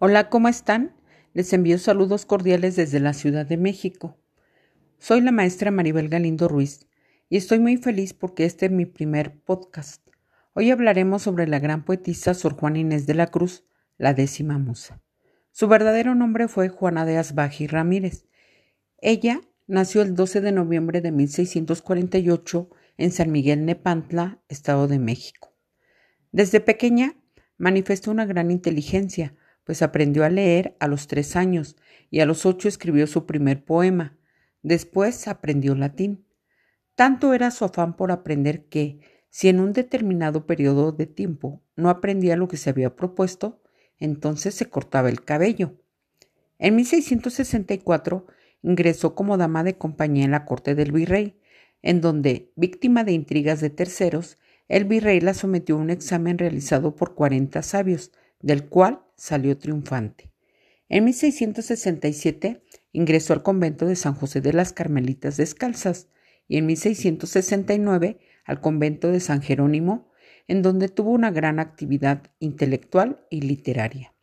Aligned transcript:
Hola, 0.00 0.28
¿cómo 0.28 0.46
están? 0.46 0.94
Les 1.34 1.52
envío 1.52 1.76
saludos 1.76 2.24
cordiales 2.24 2.76
desde 2.76 3.00
la 3.00 3.14
Ciudad 3.14 3.44
de 3.44 3.56
México. 3.56 4.16
Soy 5.00 5.20
la 5.22 5.32
maestra 5.32 5.72
Maribel 5.72 6.08
Galindo 6.08 6.46
Ruiz 6.46 6.86
y 7.28 7.36
estoy 7.36 7.58
muy 7.58 7.78
feliz 7.78 8.14
porque 8.14 8.44
este 8.44 8.66
es 8.66 8.70
mi 8.70 8.86
primer 8.86 9.40
podcast. 9.40 10.06
Hoy 10.52 10.70
hablaremos 10.70 11.22
sobre 11.22 11.48
la 11.48 11.58
gran 11.58 11.84
poetisa 11.84 12.34
Sor 12.34 12.54
Juana 12.54 12.78
Inés 12.78 13.08
de 13.08 13.14
la 13.14 13.26
Cruz, 13.26 13.64
la 13.96 14.14
décima 14.14 14.56
musa. 14.56 15.02
Su 15.50 15.66
verdadero 15.66 16.14
nombre 16.14 16.46
fue 16.46 16.68
Juana 16.68 17.04
de 17.04 17.16
Asbaji 17.16 17.66
Ramírez. 17.66 18.28
Ella 18.98 19.40
nació 19.66 20.02
el 20.02 20.14
12 20.14 20.42
de 20.42 20.52
noviembre 20.52 21.00
de 21.00 21.10
1648 21.10 22.70
en 22.98 23.10
San 23.10 23.32
Miguel 23.32 23.64
Nepantla, 23.64 24.38
Estado 24.48 24.86
de 24.86 25.00
México. 25.00 25.56
Desde 26.30 26.60
pequeña 26.60 27.16
manifestó 27.56 28.12
una 28.12 28.26
gran 28.26 28.52
inteligencia, 28.52 29.34
pues 29.68 29.82
aprendió 29.82 30.24
a 30.24 30.30
leer 30.30 30.74
a 30.80 30.88
los 30.88 31.08
tres 31.08 31.36
años 31.36 31.76
y 32.08 32.20
a 32.20 32.24
los 32.24 32.46
ocho 32.46 32.68
escribió 32.68 33.06
su 33.06 33.26
primer 33.26 33.66
poema. 33.66 34.16
Después 34.62 35.28
aprendió 35.28 35.74
latín. 35.74 36.24
Tanto 36.94 37.34
era 37.34 37.50
su 37.50 37.66
afán 37.66 37.94
por 37.94 38.10
aprender 38.10 38.64
que, 38.64 39.00
si 39.28 39.50
en 39.50 39.60
un 39.60 39.74
determinado 39.74 40.46
periodo 40.46 40.92
de 40.92 41.04
tiempo 41.04 41.60
no 41.76 41.90
aprendía 41.90 42.34
lo 42.34 42.48
que 42.48 42.56
se 42.56 42.70
había 42.70 42.96
propuesto, 42.96 43.60
entonces 43.98 44.54
se 44.54 44.70
cortaba 44.70 45.10
el 45.10 45.22
cabello. 45.22 45.74
En 46.58 46.74
1664 46.74 48.26
ingresó 48.62 49.14
como 49.14 49.36
dama 49.36 49.64
de 49.64 49.76
compañía 49.76 50.24
en 50.24 50.30
la 50.30 50.46
corte 50.46 50.74
del 50.76 50.92
virrey, 50.92 51.38
en 51.82 52.00
donde, 52.00 52.52
víctima 52.56 53.04
de 53.04 53.12
intrigas 53.12 53.60
de 53.60 53.68
terceros, 53.68 54.38
el 54.66 54.86
virrey 54.86 55.20
la 55.20 55.34
sometió 55.34 55.74
a 55.74 55.78
un 55.78 55.90
examen 55.90 56.38
realizado 56.38 56.96
por 56.96 57.14
cuarenta 57.14 57.62
sabios, 57.62 58.12
del 58.40 58.68
cual 58.68 59.00
salió 59.16 59.58
triunfante. 59.58 60.30
En 60.88 61.04
1667 61.04 62.62
ingresó 62.92 63.32
al 63.32 63.42
convento 63.42 63.86
de 63.86 63.96
San 63.96 64.14
José 64.14 64.40
de 64.40 64.52
las 64.52 64.72
Carmelitas 64.72 65.36
Descalzas 65.36 66.08
y 66.46 66.56
en 66.56 66.66
1669 66.66 68.18
al 68.44 68.60
convento 68.60 69.12
de 69.12 69.20
San 69.20 69.42
Jerónimo, 69.42 70.10
en 70.46 70.62
donde 70.62 70.88
tuvo 70.88 71.10
una 71.10 71.30
gran 71.30 71.58
actividad 71.60 72.22
intelectual 72.38 73.26
y 73.28 73.42
literaria. 73.42 74.14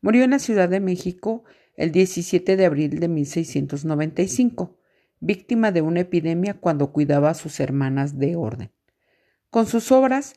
Murió 0.00 0.22
en 0.22 0.30
la 0.30 0.38
Ciudad 0.38 0.68
de 0.68 0.80
México 0.80 1.44
el 1.76 1.90
17 1.90 2.56
de 2.56 2.66
abril 2.66 3.00
de 3.00 3.08
1695, 3.08 4.78
víctima 5.18 5.72
de 5.72 5.82
una 5.82 6.00
epidemia 6.00 6.54
cuando 6.54 6.92
cuidaba 6.92 7.30
a 7.30 7.34
sus 7.34 7.58
hermanas 7.58 8.18
de 8.18 8.36
orden. 8.36 8.70
Con 9.50 9.66
sus 9.66 9.90
obras, 9.90 10.34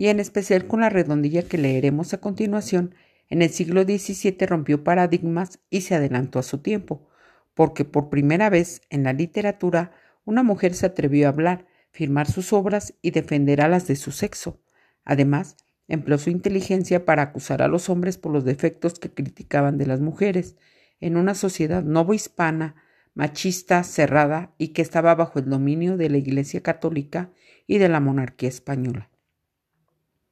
y 0.00 0.08
en 0.08 0.18
especial 0.18 0.66
con 0.66 0.80
la 0.80 0.88
redondilla 0.88 1.42
que 1.42 1.58
leeremos 1.58 2.14
a 2.14 2.22
continuación, 2.22 2.94
en 3.28 3.42
el 3.42 3.50
siglo 3.50 3.82
XVII 3.82 4.46
rompió 4.46 4.82
paradigmas 4.82 5.58
y 5.68 5.82
se 5.82 5.94
adelantó 5.94 6.38
a 6.38 6.42
su 6.42 6.56
tiempo, 6.62 7.06
porque 7.52 7.84
por 7.84 8.08
primera 8.08 8.48
vez 8.48 8.80
en 8.88 9.04
la 9.04 9.12
literatura 9.12 9.92
una 10.24 10.42
mujer 10.42 10.72
se 10.72 10.86
atrevió 10.86 11.26
a 11.26 11.28
hablar, 11.32 11.66
firmar 11.90 12.30
sus 12.30 12.54
obras 12.54 12.94
y 13.02 13.10
defender 13.10 13.60
a 13.60 13.68
las 13.68 13.86
de 13.88 13.96
su 13.96 14.10
sexo. 14.10 14.62
Además, 15.04 15.58
empleó 15.86 16.16
su 16.16 16.30
inteligencia 16.30 17.04
para 17.04 17.20
acusar 17.20 17.60
a 17.60 17.68
los 17.68 17.90
hombres 17.90 18.16
por 18.16 18.32
los 18.32 18.46
defectos 18.46 18.98
que 18.98 19.10
criticaban 19.10 19.76
de 19.76 19.84
las 19.84 20.00
mujeres, 20.00 20.56
en 21.00 21.18
una 21.18 21.34
sociedad 21.34 21.82
novohispana, 21.82 22.74
machista, 23.12 23.82
cerrada 23.82 24.54
y 24.56 24.68
que 24.68 24.80
estaba 24.80 25.14
bajo 25.14 25.40
el 25.40 25.50
dominio 25.50 25.98
de 25.98 26.08
la 26.08 26.16
Iglesia 26.16 26.62
católica 26.62 27.28
y 27.66 27.76
de 27.76 27.90
la 27.90 28.00
monarquía 28.00 28.48
española. 28.48 29.09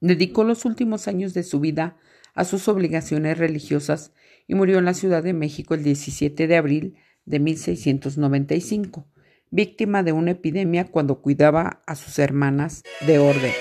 Dedicó 0.01 0.45
los 0.45 0.65
últimos 0.65 1.09
años 1.09 1.35
de 1.35 1.43
su 1.43 1.59
vida 1.61 1.97
a 2.35 2.45
sus 2.45 2.69
obligaciones 2.69 3.37
religiosas 3.37 4.13
y 4.47 4.55
murió 4.55 4.79
en 4.79 4.85
la 4.85 4.95
Ciudad 4.95 5.23
de 5.23 5.33
México 5.33 5.75
el 5.75 5.83
17 5.83 6.47
de 6.47 6.57
abril 6.57 6.97
de 7.25 7.41
1695, 7.41 9.07
víctima 9.51 10.03
de 10.03 10.13
una 10.13 10.31
epidemia 10.31 10.85
cuando 10.91 11.21
cuidaba 11.21 11.83
a 11.87 11.97
sus 11.97 12.19
hermanas 12.19 12.85
de 13.07 13.19
orden. 13.19 13.53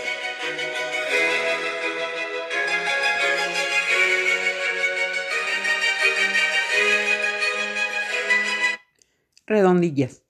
Redondillas. 9.48 10.24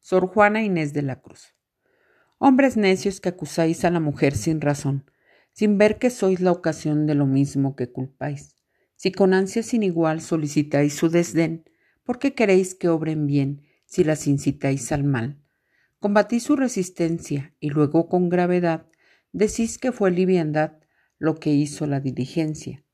Sor 0.00 0.26
Juana 0.26 0.62
Inés 0.62 0.92
de 0.92 1.02
la 1.02 1.20
Cruz. 1.20 1.54
Hombres 2.38 2.76
necios 2.76 3.20
que 3.20 3.28
acusáis 3.28 3.84
a 3.84 3.90
la 3.90 4.00
mujer 4.00 4.34
sin 4.34 4.60
razón, 4.60 5.08
sin 5.52 5.78
ver 5.78 5.98
que 5.98 6.10
sois 6.10 6.40
la 6.40 6.52
ocasión 6.52 7.06
de 7.06 7.14
lo 7.14 7.26
mismo 7.26 7.76
que 7.76 7.90
culpáis. 7.90 8.56
Si 8.96 9.12
con 9.12 9.34
ansia 9.34 9.62
sin 9.62 9.82
igual 9.82 10.20
solicitáis 10.20 10.94
su 10.94 11.08
desdén, 11.08 11.64
¿por 12.04 12.18
qué 12.18 12.34
queréis 12.34 12.74
que 12.74 12.88
obren 12.88 13.26
bien 13.26 13.62
si 13.84 14.04
las 14.04 14.26
incitáis 14.26 14.92
al 14.92 15.04
mal? 15.04 15.42
Combatís 15.98 16.44
su 16.44 16.56
resistencia 16.56 17.54
y 17.60 17.70
luego 17.70 18.08
con 18.08 18.28
gravedad 18.28 18.86
decís 19.32 19.78
que 19.78 19.92
fue 19.92 20.10
liviandad 20.10 20.78
lo 21.18 21.36
que 21.36 21.50
hizo 21.50 21.86
la 21.86 22.00
diligencia. 22.00 22.84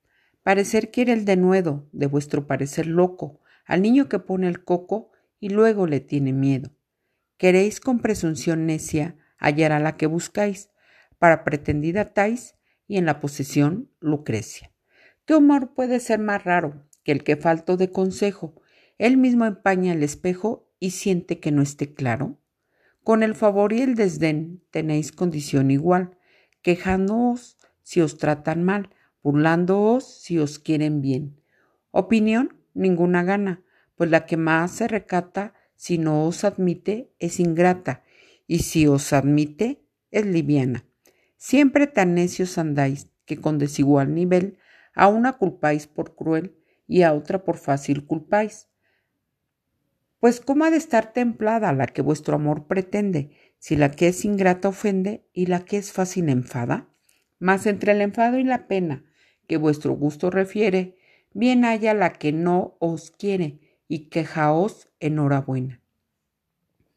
Parecer 0.42 0.90
quiere 0.90 1.12
el 1.12 1.24
denuedo 1.24 1.88
de 1.92 2.06
vuestro 2.06 2.46
parecer 2.46 2.86
loco 2.86 3.40
al 3.64 3.82
niño 3.82 4.08
que 4.08 4.18
pone 4.18 4.48
el 4.48 4.64
coco 4.64 5.10
y 5.40 5.50
luego 5.50 5.86
le 5.86 6.00
tiene 6.00 6.32
miedo. 6.32 6.70
Queréis 7.36 7.80
con 7.80 8.00
presunción 8.00 8.66
necia 8.66 9.16
hallar 9.38 9.72
a 9.72 9.78
la 9.78 9.96
que 9.96 10.06
buscáis, 10.06 10.70
para 11.18 11.44
pretendida 11.44 12.12
Tais 12.12 12.54
y 12.86 12.96
en 12.96 13.06
la 13.06 13.20
posesión 13.20 13.90
Lucrecia. 14.00 14.72
¿Qué 15.24 15.34
humor 15.34 15.74
puede 15.74 16.00
ser 16.00 16.18
más 16.20 16.44
raro 16.44 16.86
que 17.04 17.12
el 17.12 17.22
que 17.22 17.36
falto 17.36 17.76
de 17.76 17.90
consejo? 17.90 18.60
Él 18.96 19.16
mismo 19.16 19.44
empaña 19.44 19.92
el 19.92 20.02
espejo 20.02 20.68
y 20.80 20.90
siente 20.90 21.38
que 21.40 21.52
no 21.52 21.62
esté 21.62 21.94
claro. 21.94 22.38
Con 23.04 23.22
el 23.22 23.34
favor 23.34 23.72
y 23.72 23.80
el 23.80 23.94
desdén 23.94 24.62
tenéis 24.70 25.12
condición 25.12 25.70
igual, 25.70 26.16
quejándoos 26.62 27.58
si 27.82 28.00
os 28.00 28.18
tratan 28.18 28.64
mal, 28.64 28.90
burlándoos 29.22 30.22
si 30.22 30.38
os 30.38 30.58
quieren 30.58 31.00
bien. 31.00 31.40
Opinión 31.90 32.58
ninguna 32.74 33.22
gana, 33.22 33.62
pues 33.96 34.10
la 34.10 34.26
que 34.26 34.36
más 34.36 34.72
se 34.72 34.88
recata 34.88 35.54
si 35.74 35.98
no 35.98 36.24
os 36.24 36.44
admite 36.44 37.12
es 37.18 37.40
ingrata, 37.40 38.02
y 38.46 38.60
si 38.60 38.86
os 38.86 39.12
admite 39.12 39.82
es 40.10 40.26
liviana. 40.26 40.87
Siempre 41.38 41.86
tan 41.86 42.14
necios 42.14 42.58
andáis 42.58 43.08
que 43.24 43.38
con 43.38 43.58
desigual 43.58 44.12
nivel 44.12 44.58
a 44.92 45.06
una 45.06 45.38
culpáis 45.38 45.86
por 45.86 46.16
cruel 46.16 46.58
y 46.88 47.02
a 47.02 47.14
otra 47.14 47.44
por 47.44 47.56
fácil 47.56 48.04
culpáis. 48.06 48.68
Pues 50.18 50.40
cómo 50.40 50.64
ha 50.64 50.70
de 50.70 50.78
estar 50.78 51.12
templada 51.12 51.72
la 51.72 51.86
que 51.86 52.02
vuestro 52.02 52.34
amor 52.34 52.66
pretende, 52.66 53.30
si 53.60 53.76
la 53.76 53.92
que 53.92 54.08
es 54.08 54.24
ingrata 54.24 54.68
ofende 54.68 55.28
y 55.32 55.46
la 55.46 55.64
que 55.64 55.76
es 55.76 55.92
fácil 55.92 56.28
enfada? 56.28 56.88
Mas 57.38 57.66
entre 57.66 57.92
el 57.92 58.00
enfado 58.00 58.38
y 58.38 58.44
la 58.44 58.66
pena 58.66 59.04
que 59.46 59.56
vuestro 59.58 59.92
gusto 59.92 60.30
refiere, 60.30 60.98
bien 61.32 61.64
haya 61.64 61.94
la 61.94 62.14
que 62.14 62.32
no 62.32 62.76
os 62.80 63.12
quiere 63.12 63.60
y 63.86 64.08
quejaos 64.10 64.88
enhorabuena. 64.98 65.80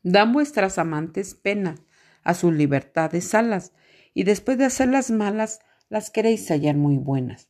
Dan 0.01 0.33
vuestras 0.33 0.79
amantes 0.79 1.35
pena, 1.35 1.75
a 2.23 2.33
sus 2.33 2.53
libertades 2.53 3.35
alas, 3.35 3.73
y 4.13 4.23
después 4.23 4.57
de 4.57 4.65
hacerlas 4.65 5.11
malas, 5.11 5.59
las 5.89 6.09
queréis 6.09 6.47
hallar 6.49 6.75
muy 6.75 6.97
buenas. 6.97 7.49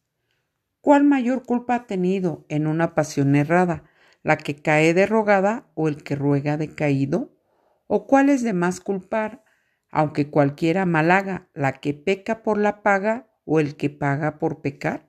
¿Cuál 0.81 1.03
mayor 1.03 1.43
culpa 1.43 1.75
ha 1.75 1.87
tenido 1.87 2.45
en 2.49 2.65
una 2.65 2.95
pasión 2.95 3.35
errada, 3.35 3.83
la 4.23 4.37
que 4.37 4.55
cae 4.55 4.93
derrogada 4.93 5.67
o 5.75 5.87
el 5.87 6.03
que 6.03 6.15
ruega 6.15 6.57
decaído? 6.57 7.35
¿O 7.87 8.07
cuál 8.07 8.29
es 8.29 8.41
de 8.41 8.53
más 8.53 8.79
culpar, 8.79 9.43
aunque 9.91 10.29
cualquiera 10.29 10.85
mal 10.85 11.11
haga, 11.11 11.49
la 11.53 11.73
que 11.73 11.93
peca 11.93 12.41
por 12.41 12.57
la 12.57 12.81
paga 12.81 13.27
o 13.45 13.59
el 13.59 13.75
que 13.75 13.89
paga 13.89 14.39
por 14.39 14.61
pecar? 14.61 15.07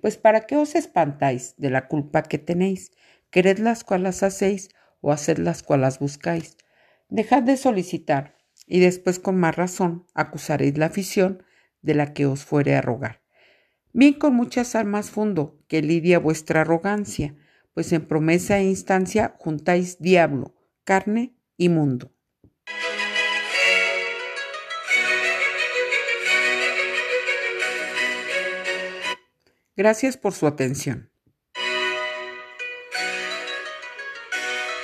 Pues 0.00 0.16
para 0.16 0.46
qué 0.46 0.56
os 0.56 0.74
espantáis 0.74 1.54
de 1.58 1.70
la 1.70 1.88
culpa 1.88 2.22
que 2.22 2.38
tenéis, 2.38 2.92
quered 3.30 3.58
las 3.58 3.84
cuales 3.84 4.22
hacéis 4.22 4.70
o 5.00 5.12
haced 5.12 5.38
las 5.38 5.62
cuales 5.62 5.98
buscáis. 5.98 6.56
Dejad 7.08 7.42
de 7.42 7.56
solicitar, 7.56 8.36
y 8.66 8.80
después 8.80 9.18
con 9.18 9.36
más 9.36 9.56
razón 9.56 10.06
acusaréis 10.14 10.78
la 10.78 10.86
afición 10.86 11.42
de 11.82 11.94
la 11.94 12.12
que 12.14 12.26
os 12.26 12.44
fuere 12.44 12.74
a 12.74 12.80
rogar. 12.80 13.22
Bien 13.92 14.14
con 14.14 14.34
muchas 14.34 14.74
armas 14.74 15.10
fundo, 15.10 15.58
que 15.68 15.82
lidia 15.82 16.18
vuestra 16.18 16.62
arrogancia, 16.62 17.34
pues 17.74 17.92
en 17.92 18.06
promesa 18.06 18.58
e 18.58 18.64
instancia 18.64 19.34
juntáis 19.38 19.98
diablo, 19.98 20.54
carne 20.84 21.34
y 21.56 21.68
mundo. 21.68 22.12
Gracias 29.76 30.16
por 30.16 30.32
su 30.32 30.46
atención. 30.46 31.11